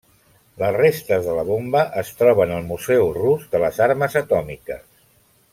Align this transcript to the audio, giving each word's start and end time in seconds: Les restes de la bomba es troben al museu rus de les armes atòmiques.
Les 0.61 0.71
restes 0.77 1.27
de 1.27 1.35
la 1.39 1.43
bomba 1.49 1.83
es 2.03 2.11
troben 2.23 2.55
al 2.57 2.67
museu 2.71 3.15
rus 3.21 3.47
de 3.55 3.63
les 3.67 3.81
armes 3.89 4.21
atòmiques. 4.27 4.85